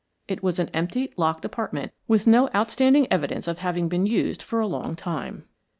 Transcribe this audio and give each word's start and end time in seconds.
It 0.27 0.41
was 0.41 0.57
an 0.57 0.69
empty, 0.69 1.13
locked 1.15 1.45
apartment, 1.45 1.91
with 2.07 2.25
no 2.25 2.49
outstanding 2.55 3.05
evidence 3.11 3.47
of 3.47 3.59
having 3.59 3.87
been 3.87 4.07
used 4.07 4.41
for 4.41 4.59
a 4.59 4.65
long 4.65 4.95
time. 4.95 5.43